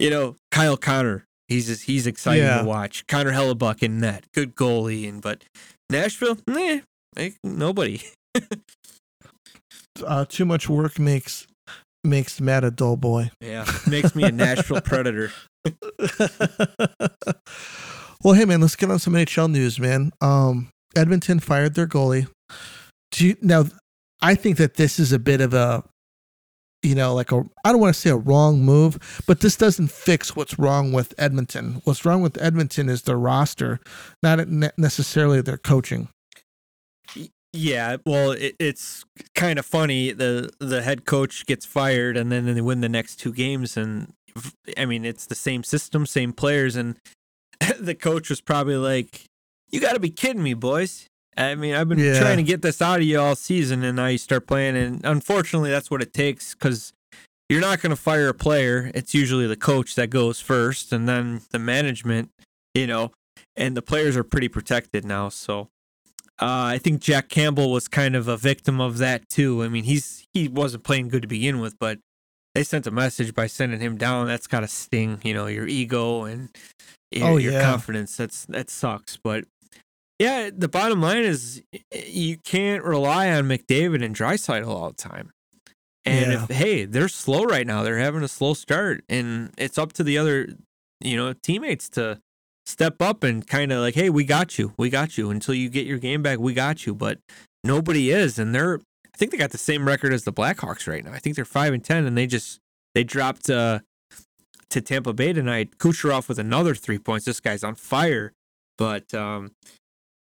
[0.00, 1.24] you know, Kyle Connor.
[1.48, 2.58] He's just, he's exciting Yeah.
[2.62, 3.06] to watch.
[3.06, 5.44] Connor Hellebuyck in net, good goalie, and but
[5.90, 6.80] Nashville, eh,
[7.44, 8.02] nobody.
[10.06, 11.46] Uh, too much work makes
[12.04, 13.30] makes Matt a dull boy.
[13.40, 15.32] Yeah, makes me a Nashville Predator.
[18.22, 20.12] Well, hey man, let's get on some NHL news, man.
[20.20, 22.28] Um, Edmonton fired their goalie.
[23.12, 23.64] Do you, now,
[24.20, 25.84] I think that this is a bit of a,
[26.82, 29.90] you know, like a I don't want to say a wrong move, but this doesn't
[29.90, 31.80] fix what's wrong with Edmonton.
[31.84, 33.80] What's wrong with Edmonton is their roster,
[34.22, 34.46] not
[34.78, 36.08] necessarily their coaching.
[37.52, 40.12] Yeah, well, it, it's kind of funny.
[40.12, 43.76] the The head coach gets fired, and then they win the next two games.
[43.76, 44.12] And
[44.76, 46.96] I mean, it's the same system, same players, and
[47.80, 49.24] the coach was probably like,
[49.70, 52.18] "You got to be kidding me, boys." I mean, I've been Yeah.
[52.18, 54.74] trying to get this out of you all season, and now you start playing.
[54.76, 56.92] And unfortunately, that's what it takes because
[57.50, 58.90] you're not going to fire a player.
[58.94, 62.30] It's usually the coach that goes first, and then the management,
[62.74, 63.12] you know,
[63.54, 65.28] and the players are pretty protected now.
[65.28, 65.68] So
[66.40, 69.62] uh, I think Jack Campbell was kind of a victim of that too.
[69.62, 71.98] I mean, he's he wasn't playing good to begin with, but
[72.56, 74.26] they sent a message by sending him down.
[74.26, 76.48] That's got to sting, you know, your ego and
[77.12, 77.62] your, Oh, your yeah.
[77.62, 78.16] confidence.
[78.16, 79.16] That's that sucks.
[79.16, 79.44] But
[80.18, 81.62] yeah, the bottom line is
[81.94, 85.30] you can't rely on McDavid and Draisaitl all the time.
[86.06, 86.44] And Yeah.
[86.44, 87.82] if hey, they're slow right now.
[87.82, 90.48] They're having a slow start, and it's up to the other,
[91.00, 92.20] you know, teammates to
[92.64, 95.30] step up and kind of like, hey, we got you, we got you.
[95.30, 96.94] Until you get your game back, we got you.
[96.94, 97.18] But
[97.62, 98.80] nobody is, and they're.
[99.16, 101.10] I think they got the same record as the Blackhawks right now.
[101.10, 102.60] I think they're five and ten, and they just
[102.94, 103.78] they dropped uh,
[104.68, 105.78] to Tampa Bay tonight.
[105.78, 107.24] Kucherov with another three points.
[107.24, 108.34] This guy's on fire.
[108.76, 109.52] But um,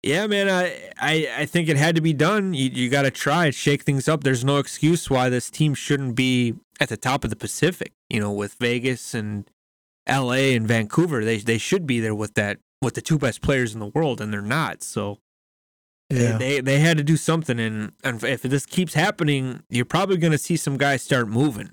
[0.03, 2.53] yeah, man, I, I I think it had to be done.
[2.53, 4.25] You you got to try shake things up.
[4.25, 7.93] There's no excuse why this team shouldn't be at the top of the Pacific.
[8.09, 9.49] You know, with Vegas and
[10.09, 10.57] L.A.
[10.57, 13.79] and Vancouver, they they should be there with that with the two best players in
[13.79, 14.83] the world, and they're not.
[14.83, 15.19] So
[16.11, 19.85] Yeah, they, they they had to do something, and and if this keeps happening, you're
[19.85, 21.71] probably going to see some guys start moving,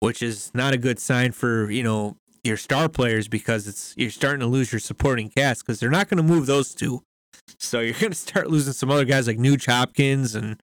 [0.00, 4.10] which is not a good sign for you know your star players because it's you're
[4.10, 7.02] starting to lose your supporting cast because they're not going to move those two,
[7.58, 10.60] so you're going to start losing some other guys like Nuge Hopkins and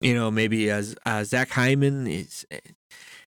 [0.00, 2.06] you know maybe as uh, Zach Hyman.
[2.06, 2.46] Is.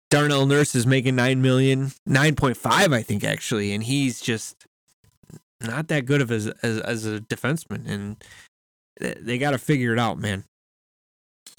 [0.10, 4.66] Darnell Nurse is making nine million, nine point five, I think actually, and he's just
[5.62, 8.24] not that good of as as, as a defenseman, and
[9.00, 10.44] they, got to figure it out, man.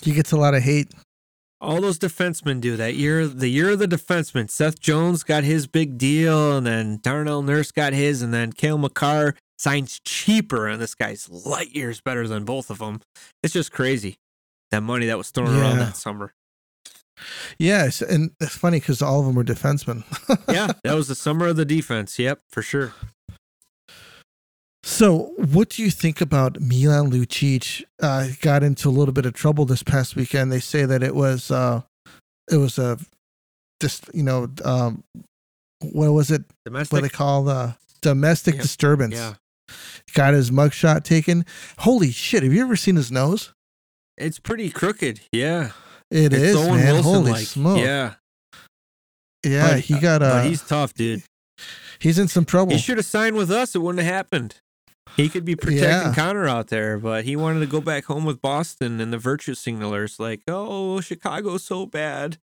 [0.01, 0.93] he gets a lot of hate.
[1.61, 3.27] All those defensemen do that year.
[3.27, 7.73] The year of the defenseman, Seth Jones got his big deal, and then Darnell Nurse
[7.73, 12.45] got his, and then Cale Makar signs cheaper, and this guy's light years better than
[12.45, 13.01] both of them.
[13.43, 14.19] It's just crazy
[14.71, 16.33] that money that was thrown around that summer.
[17.59, 20.05] Yes, and it's funny because all of them were defensemen.
[20.49, 22.19] Yeah, that was the summer of the defense.
[22.19, 22.95] Yep, for sure.
[24.89, 27.85] So, what do you think about Milan Lucic?
[28.03, 30.51] Uh, got into a little bit of trouble this past weekend.
[30.51, 31.83] They say that it was uh,
[32.51, 32.97] it was a
[33.83, 35.05] just you know um,
[35.83, 36.43] what was it?
[36.65, 36.93] Domestic.
[36.93, 38.63] What they call the domestic Yeah.
[38.63, 39.15] disturbance?
[39.15, 39.35] yeah,
[40.15, 41.45] Got his mugshot taken.
[41.81, 42.43] Holy shit!
[42.43, 43.53] Have you ever seen his nose?
[44.17, 45.21] it's pretty crooked.
[45.33, 45.73] Yeah,
[46.11, 46.95] It it's is Owen man.
[46.95, 47.47] Wilson Holy like.
[47.47, 47.79] smoke!
[47.79, 48.15] Yeah,
[49.45, 49.75] yeah.
[49.75, 51.23] but- he got uh, he's he's tough, dude.
[51.99, 52.73] he's in some trouble.
[52.73, 53.75] He should have signed with us.
[53.75, 54.57] It wouldn't have happened.
[55.17, 56.15] He could be protecting Yeah.
[56.15, 59.55] Connor out there, but he wanted to go back home with Boston and the virtue
[59.55, 62.39] signalers like, oh, Chicago's so bad.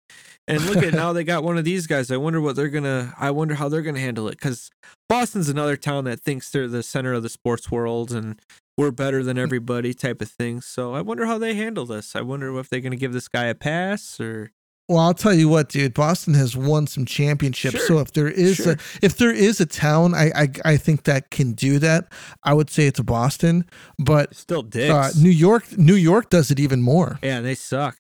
[0.46, 2.10] And look at now they got one of these guys.
[2.10, 3.14] I wonder what they're gonna.
[3.18, 4.70] I wonder how they're gonna handle it because
[5.08, 8.40] Boston's another town that thinks they're the center of the sports world and
[8.76, 9.42] we're better than mm.
[9.42, 10.60] everybody type of thing.
[10.60, 12.16] So I wonder how they handle this.
[12.16, 14.50] I wonder if they're gonna give this guy a pass or
[14.88, 15.94] Well, I'll tell you what, dude.
[15.94, 17.76] Boston has won some championships.
[17.78, 17.86] Sure.
[17.86, 18.72] So if there is Sure.
[18.74, 22.12] a if there is a town, I, I I think that can do that.
[22.42, 23.64] I would say it's Boston,
[23.98, 24.92] but Still dicks.
[24.92, 27.18] uh, New York New York does it even more.
[27.22, 27.96] yeah, they suck.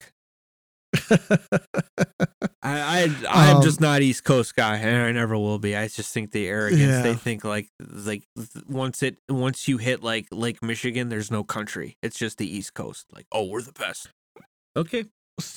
[1.10, 1.50] I,
[2.62, 5.76] I I'm Um, just not East Coast guy, and I never will be.
[5.76, 6.80] I just think the arrogance.
[6.82, 7.02] Yeah.
[7.02, 8.22] They think like like
[8.68, 11.96] once it once you hit like Lake Michigan, there's no country.
[12.02, 13.06] It's just the East Coast.
[13.12, 14.08] Like, oh, we're the best.
[14.76, 15.04] Okay,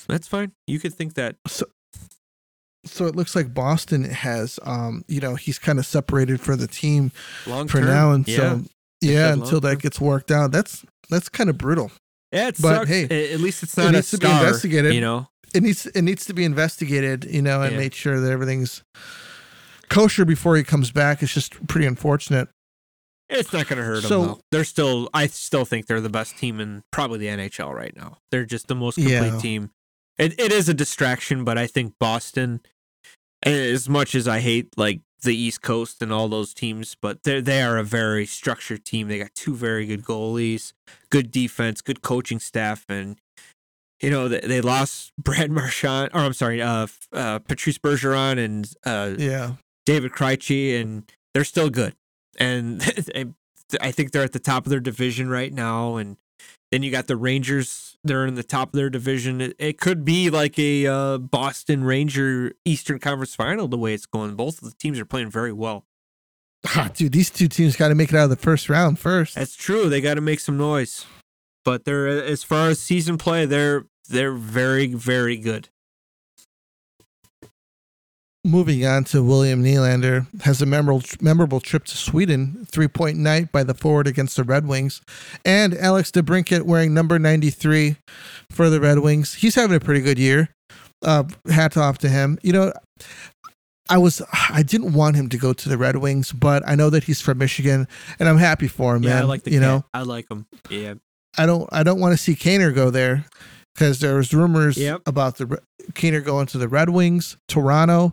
[0.08, 0.52] that's fine.
[0.66, 1.36] You could think that.
[2.86, 6.66] So it looks like Boston has, um, you know, he's kind of separated for the
[6.66, 7.12] team
[7.46, 8.36] Long for term, now, and yeah.
[8.36, 8.62] so
[9.00, 9.78] yeah, until that term.
[9.78, 10.52] gets worked out.
[10.52, 11.90] That's that's kind of brutal.
[12.32, 12.88] yeah, it but sucks.
[12.88, 14.94] hey, at least it's it not a needs to be investigated.
[14.94, 17.78] You know, It needs it needs to be investigated, you know, and Yeah.
[17.78, 18.82] made sure that everything's
[19.90, 21.22] kosher before he comes back.
[21.22, 22.48] It's just pretty unfortunate.
[23.30, 24.26] It's not going to hurt So- them.
[24.28, 24.40] Though.
[24.52, 25.08] They're still.
[25.14, 28.18] I still think they're the best team in probably the NHL right now.
[28.30, 29.38] They're just the most complete Yeah.
[29.38, 29.70] team.
[30.18, 32.60] It it is a distraction, but I think Boston,
[33.42, 37.40] as much as I hate like the East Coast and all those teams, but they
[37.40, 39.08] they are a very structured team.
[39.08, 40.72] They got two very good goalies,
[41.10, 43.16] good defense, good coaching staff, and
[44.00, 48.72] you know they, they lost Brad Marchand, or I'm sorry, uh, uh Patrice Bergeron and
[48.84, 49.54] uh Yeah.
[49.86, 51.94] David Krejci, and they're still good.
[52.40, 52.82] And
[53.80, 55.96] I think they're at the top of their division right now.
[55.96, 56.16] And
[56.70, 59.40] then you got the Rangers; they're in the top of their division.
[59.40, 64.06] It, it could be like a uh, Boston Ranger Eastern Conference Final the way it's
[64.06, 64.36] going.
[64.36, 65.84] Both of the teams are playing very well.
[66.66, 69.34] Ah, dude, these two teams got to make it out of the first round first.
[69.36, 69.88] That's true.
[69.88, 71.06] They got to make some noise,
[71.64, 75.68] but they're as far as season play, they're they're very very good.
[78.44, 83.50] Moving on to William Nylander has a memorable memorable trip to Sweden, three point night
[83.50, 85.02] by the forward against the Red Wings,
[85.44, 87.96] and Alex DeBrincat wearing number ninety three
[88.48, 89.34] for the Red Wings.
[89.34, 90.50] He's having a pretty good year.
[91.02, 92.38] Uh, hats off to him.
[92.42, 92.72] You know,
[93.88, 96.90] I was I didn't want him to go to the Red Wings, but I know
[96.90, 97.88] that he's from Michigan,
[98.20, 99.10] and I'm happy for him, man.
[99.10, 99.84] yeah, I like the you know.
[99.92, 100.46] I like them.
[100.70, 100.94] Yeah,
[101.36, 103.24] I don't I don't want to see Kaner go there
[103.78, 105.02] because there was rumors Yep.
[105.06, 105.60] about the
[105.92, 108.12] Kaner going to the Red Wings, Toronto.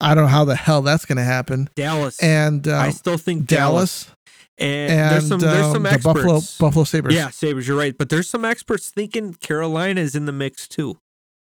[0.00, 1.68] I don't know how the hell that's going to happen.
[1.76, 2.20] Dallas.
[2.22, 4.06] And I uh, still think Dallas.
[4.06, 4.16] Dallas
[4.58, 6.14] And, and there's some there's um, some the experts.
[6.24, 7.14] Buffalo Buffalo Sabres.
[7.14, 7.96] Yeah, Sabres, you're right.
[7.96, 10.98] But there's some experts thinking Carolina is in the mix too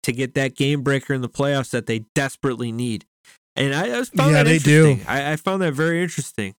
[0.02, 3.06] to get that game breaker in the playoffs that they desperately need.
[3.56, 4.88] And I, I found Yeah, that they do.
[4.90, 5.08] interesting.
[5.08, 6.54] I, I found that very interesting.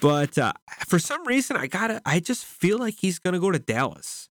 [0.00, 0.52] But uh,
[0.88, 2.00] for some reason, I gotta.
[2.06, 4.29] I just feel like he's gonna go to Dallas.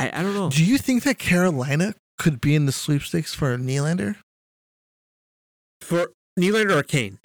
[0.00, 0.48] I, I don't know.
[0.48, 4.16] Do you think that Carolina could be in the sweepstakes for Nylander?
[5.82, 7.18] For Nylander or Kane?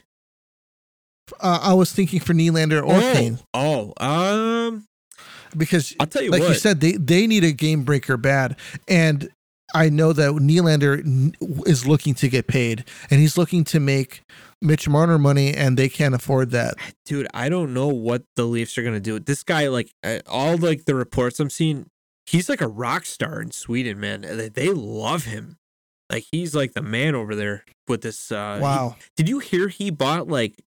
[1.39, 4.85] Uh, I was thinking for Nylander or oh, Kane Oh, um,
[5.55, 6.49] because, I'll tell you like what.
[6.49, 8.57] you said, they they need a game breaker bad,
[8.89, 9.29] and
[9.73, 11.33] I know that Nylander
[11.65, 14.21] is looking to get paid, and he's looking to make
[14.61, 16.75] Mitch Marner money, and they can't afford that.
[17.05, 20.19] dude i don't know what the leafs are going to do this guy like uh,
[20.27, 21.89] all like the reports i'm seeing
[22.25, 24.21] he's like a rock star in sweden man.
[24.21, 25.57] They, they love him.
[26.11, 28.95] Like he's like the man over there with this uh he- wow.
[29.15, 30.61] did you hear he bought like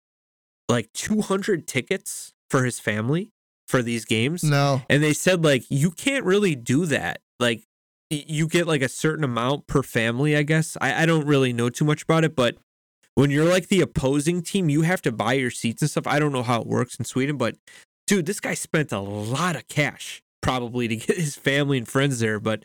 [0.69, 3.31] like 200 tickets for his family
[3.69, 4.45] for these games?
[4.45, 4.83] No.
[4.89, 7.21] and they said like you can't really do that.
[7.41, 7.65] Like
[8.11, 10.77] you get like a certain amount per family i guess.
[10.81, 12.57] I, I don't really know too much about it but
[13.17, 16.07] when you're like the opposing team you have to buy your seats and stuff.
[16.07, 17.57] I don't know how it works in sweden but
[18.07, 22.21] dude this guy spent a lot of cash probably to get his family and friends
[22.21, 22.65] there but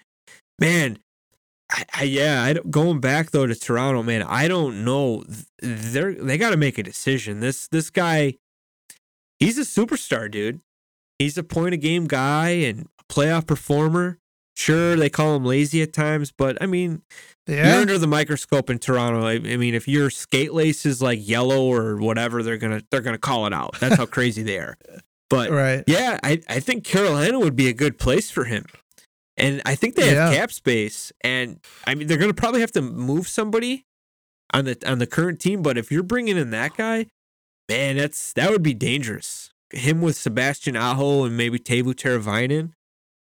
[0.60, 1.00] man
[1.72, 5.24] I, I, yeah, I don't, going back though to Toronto, man, I don't know.
[5.62, 7.42] They're they got to make a decision.
[7.42, 8.36] This this guy,
[9.38, 10.62] he's a superstar, dude.
[11.20, 14.18] He's a point a game guy and a playoff performer.
[14.56, 17.02] Sure, they call him lazy at times, but I mean,
[17.48, 19.26] you're under the microscope in Toronto.
[19.26, 23.02] I, I mean, if your skate lace is like yellow or whatever, they're gonna they're
[23.02, 23.80] gonna call it out.
[23.80, 24.78] That's how crazy they are.
[25.30, 25.84] But Right.
[25.88, 28.66] yeah, I, I think Carolina would be a good place for him.
[29.38, 30.38] And I think they have Yeah.
[30.38, 31.12] cap space.
[31.22, 33.86] And I mean, they're going to probably have to move somebody
[34.54, 35.62] on the on the current team.
[35.62, 37.06] But if you're bringing in that guy,
[37.70, 39.52] man, that's that would be dangerous.
[39.72, 42.72] Him with Sebastian Aho and maybe Teuvo Teravainen,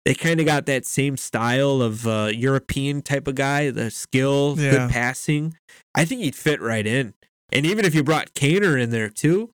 [0.06, 4.56] they kind of got that same style of uh, European type of guy, the skill,
[4.58, 4.70] Yeah.
[4.70, 5.54] good passing.
[5.94, 7.12] I think he'd fit right in.
[7.52, 9.50] And even if you brought Kaner in there too,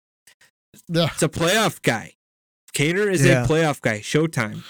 [0.95, 1.11] Ugh.
[1.13, 2.13] it's a playoff guy.
[2.77, 3.45] Kaner is Yeah.
[3.45, 4.01] a playoff guy.
[4.01, 4.63] Showtime.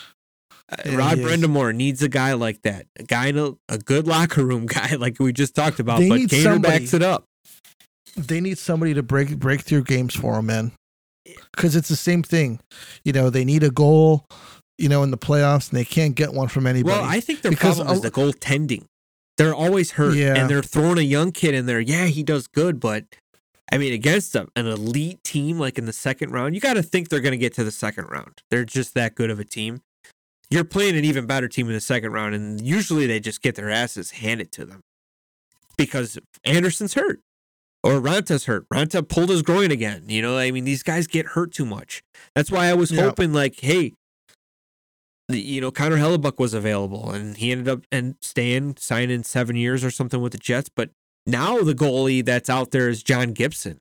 [0.70, 1.18] Uh, Yeah, Rod.
[1.18, 2.86] Brind'Amour needs a guy like that.
[2.98, 6.00] A guy in a, a good locker room guy, like we just talked about.
[6.00, 7.24] They but need Kaner somebody- backs it up.
[8.16, 10.72] They need somebody to break break through games for them, man.
[11.54, 12.60] Because it's the same thing.
[13.04, 14.24] You know, they need a goal.
[14.78, 16.94] You know, in the playoffs, and they can't get one from anybody.
[16.98, 18.84] Well, I think their Because problem is the goaltending.
[19.38, 20.34] They're always hurt, Yeah.
[20.34, 21.80] and they're throwing a young kid in there.
[21.80, 23.04] Yeah, he does good, but
[23.72, 26.82] I mean, against a, an elite team like in the second round, you got to
[26.82, 28.42] think they're going to get to the second round.
[28.50, 29.82] They're just that good of a team.
[30.50, 33.56] You're playing an even better team in the second round, and usually they just get
[33.56, 34.80] their asses handed to them
[35.76, 37.18] because Anderson's hurt
[37.82, 38.68] or Raanta's hurt.
[38.72, 40.04] Raanta pulled his groin again.
[40.08, 42.02] You know, I mean, these guys get hurt too much.
[42.36, 43.02] That's why I was Yeah.
[43.02, 43.92] hoping, like, hey,
[45.28, 49.82] you know, Connor Hellebuyck was available, and he ended up and staying, signing seven years
[49.82, 50.70] or something with the Jets.
[50.74, 50.90] But
[51.26, 53.78] now the goalie that's out there is John Gibson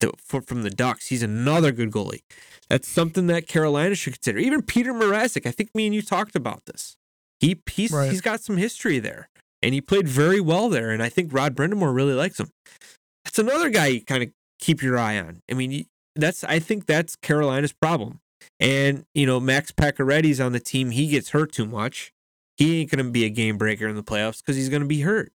[0.00, 0.12] the,
[0.44, 1.08] from the Ducks.
[1.08, 2.22] He's another good goalie.
[2.68, 4.38] That's something that Carolina should consider.
[4.38, 6.96] Even Peter Mrazek, I think me and you talked about this.
[7.40, 8.10] He he's Right.
[8.10, 9.28] he's got some history there,
[9.62, 10.90] and he played very well there.
[10.90, 12.50] And I think Rod Brind'Amour really likes him.
[13.24, 15.40] That's another guy you kind of keep your eye on.
[15.50, 18.20] I mean, that's I think that's Carolina's problem.
[18.60, 20.90] And you know, Max Pacioretty's on the team.
[20.90, 22.12] He gets hurt too much.
[22.56, 25.32] He ain't gonna be a game breaker in the playoffs because he's gonna be hurt.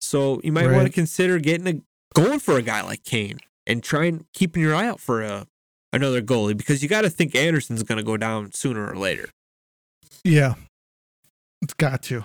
[0.00, 1.80] So you might want to consider getting a
[2.14, 5.46] going for a guy like Kane and trying keeping your eye out for a
[5.92, 9.28] another goalie because you got to think Andersen's gonna go down sooner or later.
[10.24, 10.54] Yeah,
[11.62, 12.24] it's got to.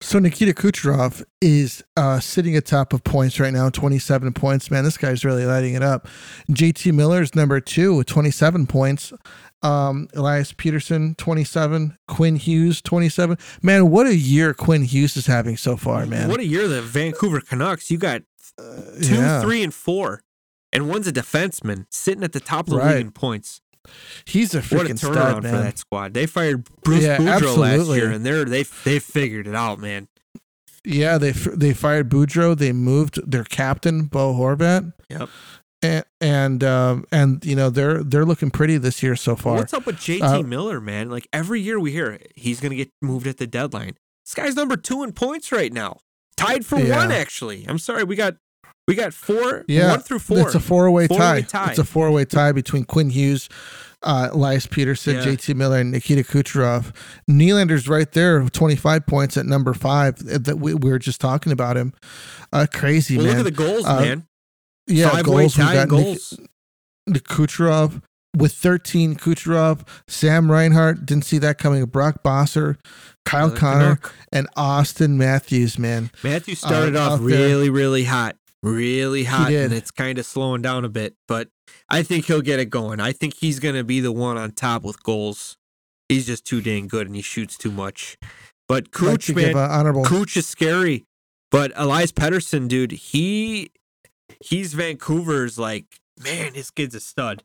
[0.00, 4.68] So Nikita Kucherov is uh, sitting atop of points right now, 27 points.
[4.68, 6.08] Man, this guy's really lighting it up.
[6.50, 9.12] JT Miller is number two with 27 points.
[9.62, 11.96] Um, Elias Pettersson, 27.
[12.08, 13.38] Quinn Hughes, 27.
[13.62, 16.28] Man, what a year Quinn Hughes is having so far, man.
[16.28, 17.90] What a year the Vancouver Canucks.
[17.90, 18.22] You got
[19.00, 19.40] two, yeah.
[19.40, 20.22] three, and four,
[20.72, 22.96] and one's a defenseman sitting at the top of the Right.
[22.96, 23.60] league in points.
[24.24, 26.14] He's a What a turnaround stud, for that squad.
[26.14, 30.08] They fired Bruce Yeah, Boudreau last year, and they're they they figured it out, man.
[30.84, 32.56] Yeah, they they fired Boudreau.
[32.56, 34.92] They moved their captain Bo Horvat.
[35.08, 35.28] Yep.
[35.82, 39.56] And and um, and you know they're they're looking pretty this year so far.
[39.56, 41.10] What's up with JT Uh, Miller, man?
[41.10, 43.94] Like every year we hear he's going to get moved at the deadline.
[44.24, 45.98] This guy's number two in points right now,
[46.36, 46.96] tied for Yeah.
[46.98, 47.10] one.
[47.10, 48.36] Actually, I'm sorry, we got
[48.86, 50.38] we got four, Yeah, one through four.
[50.40, 51.40] It's a four way tie.
[51.42, 51.70] tie.
[51.70, 53.48] It's a four way tie between Quinn Hughes,
[54.04, 55.24] uh, Elias Pettersson, Yeah.
[55.32, 56.92] JT Miller, and Nikita Kucherov.
[57.28, 60.14] Nylander's right there, twenty five points at number five.
[60.30, 61.92] uh, That we, we were just talking about him.
[62.52, 63.38] Uh, crazy well, man.
[63.38, 64.26] look at the goals, Uh, man.
[64.86, 65.58] Yeah, Five-way goals.
[65.58, 66.38] We tie goals.
[67.10, 68.02] Kucherov
[68.36, 71.84] with 13 Kucherov, Sam Reinhart, didn't see that coming.
[71.84, 72.76] Brock Boeser,
[73.24, 74.14] Kyle Another Connor, Canuck.
[74.32, 76.10] and Auston Matthews, man.
[76.22, 77.48] Matthews started uh, off out there.
[77.48, 81.14] really, really hot, really hot, and it's kind of slowing down a bit.
[81.28, 81.48] But
[81.88, 83.00] I think he'll get it going.
[83.00, 85.56] I think he's going to be the one on top with goals.
[86.08, 88.16] He's just too dang good, and he shoots too much.
[88.68, 90.04] But I'd like man, give an honorable.
[90.04, 91.04] Cooch is scary.
[91.50, 93.70] But Elias Pettersson, dude, he
[94.40, 95.84] he's Vancouver's like
[96.22, 96.52] man.
[96.54, 97.42] This kid's a stud,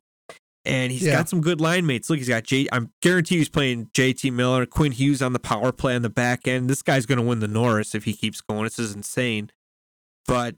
[0.65, 1.13] and he's Yeah.
[1.13, 2.09] got some good line mates.
[2.09, 2.67] Look, he's got J.
[2.71, 4.29] I'm guarantee he's playing J.T.
[4.31, 6.69] Miller, Quinn Hughes on the power play on the back end.
[6.69, 8.63] This guy's gonna win the Norris if he keeps going.
[8.63, 9.49] This is insane.
[10.27, 10.55] But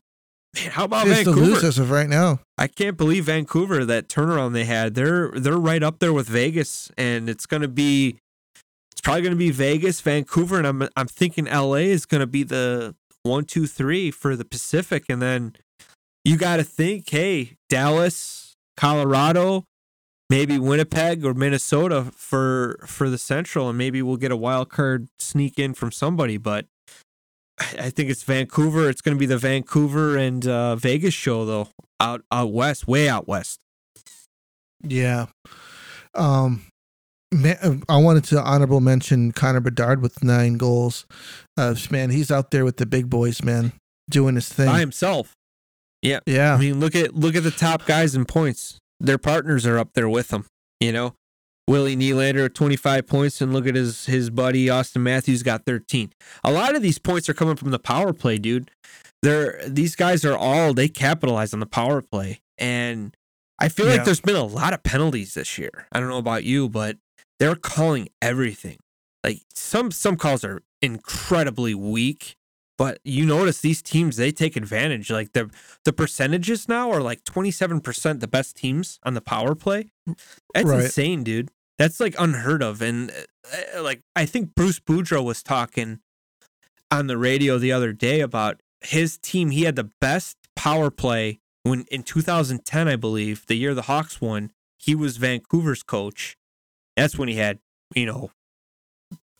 [0.56, 1.52] man, how about It's the Vancouver?
[1.54, 2.39] lose as of right now.
[2.58, 4.96] I can't believe Vancouver that turnaround they had.
[4.96, 8.18] They're they're right up there with Vegas, and it's gonna be
[8.92, 12.96] it's probably gonna be Vegas, Vancouver, and I'm I'm thinking LA is gonna be the
[13.24, 15.54] one, two, three for the Pacific, and then
[16.23, 19.65] you got to think, hey, Dallas, Colorado,
[20.29, 25.08] maybe Winnipeg or Minnesota for for the Central, and maybe we'll get a wild card
[25.19, 26.65] sneak in from somebody, but.
[27.77, 28.89] I think it's Vancouver.
[28.89, 31.67] It's going to be the Vancouver and uh, Vegas show, though
[31.99, 33.60] out out west, way out west.
[34.82, 35.27] Yeah.
[36.15, 36.63] Um,
[37.32, 41.05] man, I wanted to honorable mention Connor Bedard with nine goals.
[41.58, 43.73] Uh, man, he's out there with the big boys, man,
[44.10, 44.67] doing his thing.
[44.67, 45.36] By himself.
[46.04, 46.54] I yeah.
[46.56, 48.80] I mean, look at look at the top guys in points.
[49.00, 50.46] Their partners are up there with them.
[50.80, 51.16] You know,
[51.68, 56.12] Willie Nylander 25 points, and look at his his buddy Auston Matthews got 13.
[56.44, 58.72] A lot of these points are coming from the power play, dude.
[59.22, 63.16] They're these guys are all they capitalize on the power play, and
[63.60, 63.94] I feel Yeah.
[63.96, 65.88] like there's been a lot of penalties this year.
[65.92, 66.98] I don't know about you, but
[67.40, 68.78] they're calling everything.
[69.24, 72.36] Like some some calls are incredibly weak,
[72.80, 75.12] but you notice these teams they take advantage.
[75.12, 75.52] Like the
[75.86, 79.92] the percentages now are like 27% the best teams on the power play.
[80.56, 80.86] That's Right.
[80.86, 81.50] insane, dude.
[81.78, 82.82] That's like unheard of.
[82.82, 83.12] And
[83.76, 85.99] uh, like I think Bruce Boudreau was talking
[86.89, 89.51] on the radio the other day about his team.
[89.51, 94.20] He had the best power play when in 2010, I believe, the year the Hawks
[94.22, 94.51] won.
[94.78, 96.38] He was Vancouver's coach.
[96.95, 97.60] That's when he had,
[97.93, 98.32] you know,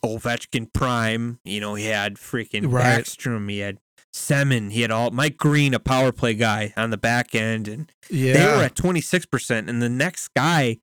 [0.04, 1.40] Ovechkin prime.
[1.44, 3.04] You know, he had freaking Right.
[3.04, 3.50] Backstrom.
[3.50, 3.78] He had
[4.14, 4.72] Semin.
[4.72, 8.34] He had all Mike Green, a power play guy on the back end, and Yeah.
[8.34, 9.70] they were at 26%.
[9.70, 10.78] And the next guy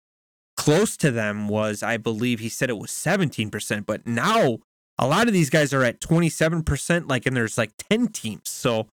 [0.56, 3.84] close to them was, I believe, he said it was 17%.
[3.86, 4.58] But now
[4.98, 8.48] a lot of these guys are at 27%, like, and there's like 10 teams.
[8.48, 8.88] So,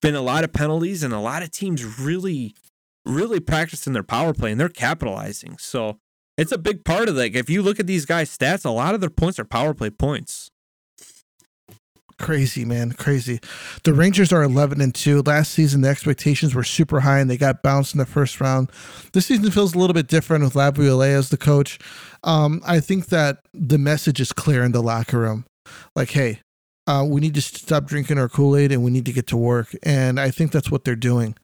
[0.00, 2.54] been a lot of penalties and a lot of teams really,
[3.04, 5.56] really practicing their power play and they're capitalizing.
[5.58, 5.98] So,
[6.36, 8.94] it's a big part of like if you look at these guys' stats, a lot
[8.94, 10.50] of their points are power play points.
[12.18, 13.40] Crazy man, crazy.
[13.82, 15.22] The Rangers are 11 and 2.
[15.22, 18.70] Last season the expectations were super high and they got bounced in the first round.
[19.12, 21.78] This season feels a little bit different with Laviolette as the coach.
[22.22, 25.46] Um, I think that the message is clear in the locker room.
[25.96, 26.40] Like, hey,
[26.86, 29.36] uh, we need to stop drinking our Kool Aid and we need to get to
[29.36, 29.74] work.
[29.82, 31.36] And I think that's what they're doing.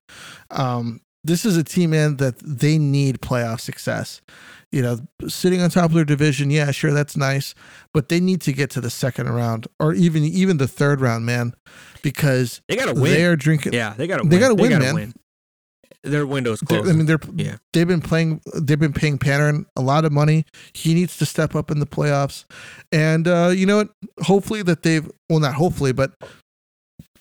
[0.50, 4.20] Um, this is a team, man, that they need playoff success
[4.70, 4.98] you know,
[5.28, 7.54] sitting on top of their division, yeah, sure, that's nice,
[7.94, 11.24] but they need to get to the second round or even even the third round,
[11.24, 11.54] man,
[12.02, 13.12] because they got to win.
[13.12, 13.72] They are drinking.
[13.72, 14.28] Yeah, they got to.
[14.28, 14.94] They got to win, gotta man.
[14.94, 15.14] Win.
[16.04, 16.88] Their window's closed.
[16.88, 17.56] I mean, they're yeah.
[17.72, 18.42] They've been playing.
[18.54, 20.44] They've been paying Panarin a lot of money.
[20.74, 22.44] He needs to step up in the playoffs,
[22.92, 23.88] and uh, you know what?
[24.20, 26.12] Hopefully that they've well, not hopefully, but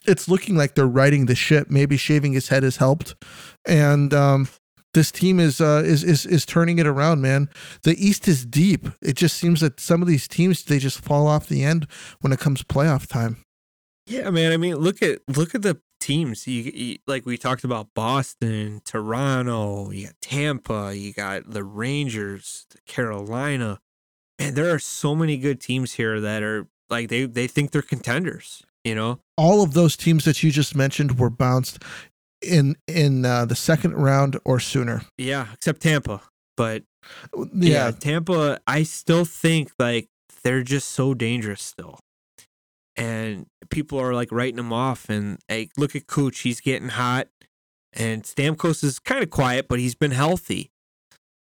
[0.08, 1.68] it's looking like they're riding the ship.
[1.70, 3.16] Maybe shaving his head has helped,
[3.66, 4.48] and um,
[4.94, 7.50] this team is uh, is is is turning it around, man.
[7.84, 8.88] The East is deep.
[9.02, 11.88] It just seems that some of these teams they just fall off the end
[12.22, 13.38] when it comes playoff time.
[14.08, 14.52] Yeah, man.
[14.52, 16.48] I mean, look at look at the teams.
[16.48, 19.92] You, you, like we talked about Boston, Toronto.
[19.92, 20.96] You got Tampa.
[20.96, 23.80] You got the Rangers, the Carolina.
[24.40, 27.82] Man, there are so many good teams here that are like they they think they're
[27.82, 28.64] contenders.
[28.84, 31.84] You know, all of those teams that you just mentioned were bounced
[32.42, 35.04] in in uh, the second round or sooner.
[35.18, 36.22] Yeah, except Tampa.
[36.56, 36.84] But
[37.36, 37.46] yeah.
[37.54, 40.10] yeah, Tampa, I still think like
[40.44, 42.00] they're just so dangerous still.
[42.96, 47.28] And people are like writing them off and like look at Cooch, he's getting hot.
[47.94, 50.72] And Stamkos is kind of quiet, but he's been healthy.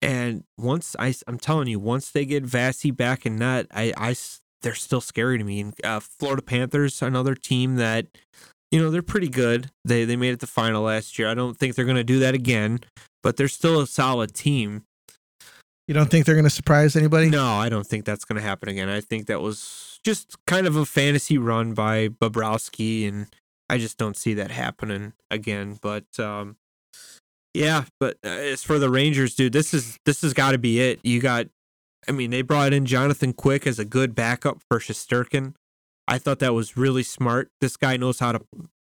[0.02, 4.16] And once I, I'm telling you, once they get Vasi back in net, I, I,
[4.62, 5.62] they're still scary to me.
[5.62, 8.08] And uh, Florida Panthers, another team that
[8.72, 9.70] you know, they're pretty good.
[9.86, 11.30] They they made it to final last year.
[11.30, 12.80] I don't think they're going to do that again,
[13.24, 14.84] but they're still a solid team.
[15.88, 17.30] You don't think they're going to surprise anybody?
[17.30, 18.90] No, I don't think that's going to happen again.
[18.90, 23.28] I think that was just kind of a fantasy run by Bobrovsky, and
[23.70, 25.80] I just don't see that happening again.
[25.82, 26.58] But um,
[27.54, 30.82] yeah, but uh, as for the Rangers, dude, this is this has got to be
[30.82, 31.00] it.
[31.04, 31.48] You got,
[32.08, 35.54] I mean, they brought in Jonathan Quick as a good backup for Shesterkin.
[36.08, 37.52] I thought that was really smart.
[37.60, 38.42] This guy knows how to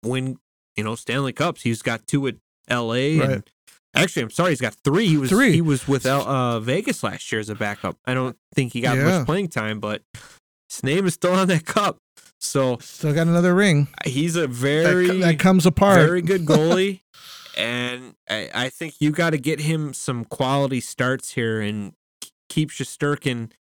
[0.04, 0.38] win,
[0.76, 1.62] you know, Stanley Cups.
[1.62, 2.36] He's got two at
[2.68, 3.18] L.A.
[3.18, 3.30] Right.
[3.30, 3.50] and
[3.94, 5.08] actually, I'm sorry, he's got three.
[5.08, 5.52] He was three.
[5.52, 7.96] He was with uh, Vegas last year as a backup.
[8.06, 9.18] I don't think he got yeah.
[9.18, 10.02] much playing time, but
[10.70, 11.98] his name is still on that cup.
[12.40, 13.88] So still got another ring.
[14.04, 15.98] He's a very that, that comes apart.
[15.98, 17.00] Very good goalie,
[17.56, 21.94] and I, I think you got to get him some quality starts here and
[22.48, 23.52] keep Shesterkin,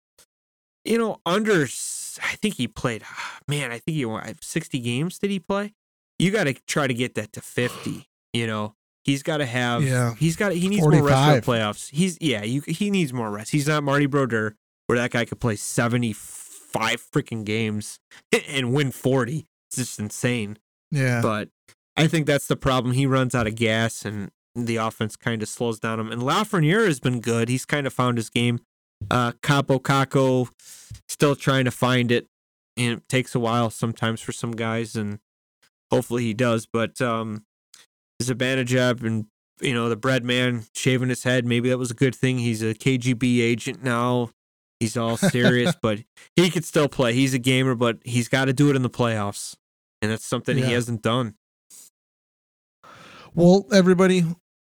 [0.85, 3.03] you know, under I think he played.
[3.47, 5.19] Man, I think he won sixty games.
[5.19, 5.73] Did he play?
[6.19, 8.07] You got to try to get that to fifty.
[8.33, 9.83] You know, he's got to have.
[9.83, 10.15] Yeah.
[10.15, 10.51] He's got.
[10.51, 11.01] He needs 45.
[11.01, 11.89] more rest for the playoffs.
[11.91, 12.43] He's yeah.
[12.43, 13.51] You, he needs more rest.
[13.51, 14.55] He's not Marty Brodeur,
[14.87, 17.99] where that guy could play seventy five freaking games
[18.49, 19.47] and win forty.
[19.69, 20.57] It's just insane.
[20.91, 21.21] Yeah.
[21.21, 21.49] But
[21.95, 22.93] I think that's the problem.
[22.93, 26.11] He runs out of gas and the offense kind of slows down him.
[26.11, 27.49] And Lafreniere has been good.
[27.49, 28.59] He's kind of found his game.
[29.09, 30.49] Uh, Kaapo Kakko
[31.07, 32.27] still trying to find it,
[32.75, 35.19] and it takes a while sometimes for some guys, and
[35.91, 36.65] hopefully he does.
[36.65, 37.45] But um,
[38.21, 39.25] Zibanejad and
[39.61, 42.39] you know the bread man shaving his head, maybe that was a good thing.
[42.39, 44.31] He's a KGB agent now.
[44.79, 45.99] He's all serious, but
[46.35, 47.13] he could still play.
[47.13, 49.55] He's a gamer, but he's got to do it in the playoffs,
[50.01, 50.65] and that's something yeah.
[50.65, 51.35] he hasn't done.
[53.33, 54.23] Well, everybody,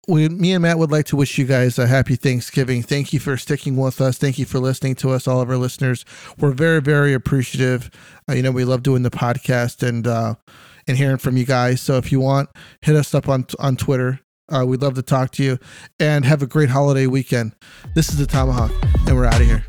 [0.07, 2.81] we, me and Matt would like to wish you guys a happy Thanksgiving.
[2.81, 4.17] Thank you for sticking with us.
[4.17, 6.05] Thank you for listening to us, all of our listeners.
[6.37, 7.91] We're very, very appreciative.
[8.29, 10.35] Uh, you know, we love doing the podcast and uh,
[10.87, 11.81] and hearing from you guys.
[11.81, 12.49] So if you want,
[12.81, 14.21] hit us up on on Twitter.
[14.49, 15.59] Uh, we'd love to talk to you
[15.99, 17.53] and have a great holiday weekend.
[17.95, 18.71] This is the Tomahawk,
[19.05, 19.65] and we're out of here.